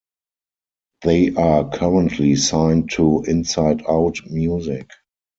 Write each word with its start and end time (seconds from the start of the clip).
They 1.03 1.29
are 1.35 1.69
currently 1.69 2.35
signed 2.35 2.89
to 2.93 3.23
InsideOut 3.27 4.31
Music. 4.31 4.89